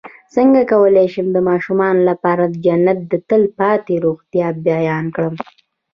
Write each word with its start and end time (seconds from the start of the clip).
څنګه 0.35 0.61
کولی 0.71 1.07
شم 1.13 1.27
د 1.33 1.37
ماشومانو 1.49 2.01
لپاره 2.09 2.43
د 2.47 2.53
جنت 2.65 2.99
د 3.11 3.13
تل 3.29 3.43
پاتې 3.57 3.93
روغتیا 4.05 4.47
بیان 4.67 5.05
کړم 5.15 5.35